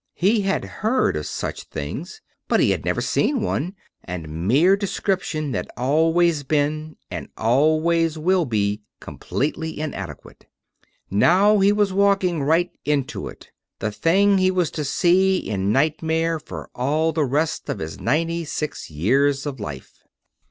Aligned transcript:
He 0.15 0.41
had 0.41 0.65
heard 0.65 1.15
of 1.15 1.27
such 1.27 1.65
things, 1.65 2.21
but 2.47 2.59
he 2.59 2.71
had 2.71 2.83
never 2.85 3.01
seen 3.01 3.41
one; 3.43 3.75
and 4.03 4.47
mere 4.47 4.75
description 4.75 5.53
has 5.53 5.67
always 5.77 6.41
been 6.41 6.95
and 7.11 7.29
always 7.37 8.17
will 8.17 8.45
be 8.45 8.81
completely 8.99 9.79
inadequate. 9.79 10.47
Now 11.11 11.59
he 11.59 11.71
was 11.71 11.93
walking 11.93 12.41
right 12.41 12.71
into 12.83 13.27
it 13.27 13.51
the 13.77 13.91
thing 13.91 14.39
he 14.39 14.49
was 14.49 14.71
to 14.71 14.83
see 14.83 15.37
in 15.37 15.71
nightmare 15.71 16.39
for 16.39 16.71
all 16.73 17.11
the 17.11 17.23
rest 17.23 17.69
of 17.69 17.77
his 17.77 17.99
ninety 18.01 18.43
six 18.43 18.89
years 18.89 19.45
of 19.45 19.59
life. 19.59 20.03